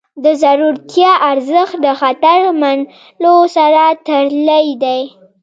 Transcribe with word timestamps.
د 0.23 0.25
زړورتیا 0.41 1.11
ارزښت 1.31 1.75
د 1.85 1.87
خطر 1.99 2.39
منلو 2.61 3.35
سره 3.55 3.83
تړلی 4.07 4.67
دی. 4.83 5.01